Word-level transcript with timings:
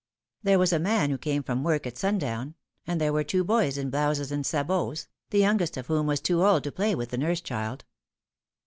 There 0.41 0.57
was 0.57 0.73
a 0.73 0.79
man 0.79 1.11
who 1.11 1.19
came 1.19 1.35
home 1.43 1.57
from 1.57 1.63
work 1.63 1.85
at 1.85 1.95
sundown, 1.95 2.55
and 2.87 2.99
there 2.99 3.13
were 3.13 3.23
two 3.23 3.43
boys 3.43 3.77
in 3.77 3.91
blouses 3.91 4.31
and 4.31 4.43
sabots, 4.43 5.07
the 5.29 5.37
youngest 5.37 5.77
of 5.77 5.85
whom 5.85 6.07
was 6.07 6.19
too 6.21 6.43
old 6.43 6.63
to 6.63 6.71
play 6.71 6.95
with 6.95 7.09
the 7.11 7.19
nurse 7.19 7.39
child. 7.39 7.85